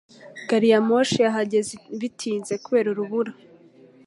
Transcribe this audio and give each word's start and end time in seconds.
Gariyamoshi 0.49 1.17
yahageze 1.25 1.73
bitinze 1.99 2.53
kubera 2.63 2.87
urubura. 2.93 3.31